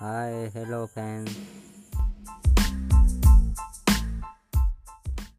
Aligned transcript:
Hi, 0.00 0.50
hello 0.52 0.86
fans. 0.88 1.59